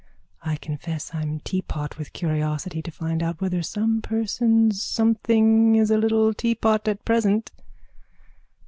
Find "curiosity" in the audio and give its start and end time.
2.11-2.81